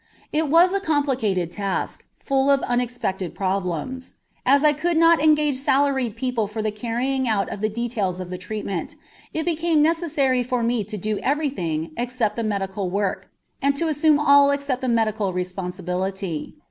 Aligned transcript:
It 0.33 0.47
was 0.49 0.73
a 0.73 0.79
complicated 0.79 1.51
task, 1.51 2.07
full 2.17 2.49
of 2.49 2.61
unexpected 2.63 3.35
problems. 3.35 4.15
As 4.47 4.63
I 4.63 4.73
could 4.73 4.97
not 4.97 5.21
engage 5.21 5.57
salaried 5.57 6.15
people 6.15 6.47
for 6.47 6.63
the 6.63 6.71
carrying 6.71 7.27
out 7.27 7.47
of 7.49 7.61
the 7.61 7.69
details 7.69 8.19
of 8.19 8.31
the 8.31 8.37
treatment, 8.39 8.95
it 9.31 9.45
became 9.45 9.83
necessary 9.83 10.43
for 10.43 10.63
me 10.63 10.83
to 10.85 10.97
do 10.97 11.19
everything 11.19 11.91
except 11.97 12.35
the 12.35 12.43
medical 12.43 12.89
work, 12.89 13.29
and 13.61 13.75
to 13.77 13.89
assume 13.89 14.17
all 14.19 14.49
except 14.49 14.81
the 14.81 14.89
medical 14.89 15.33
responsibility. 15.33 16.55